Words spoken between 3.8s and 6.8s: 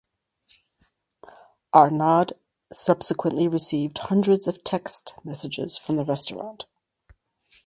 hundreds of text messages from the restaurant.